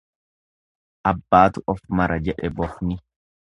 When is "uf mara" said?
1.75-2.17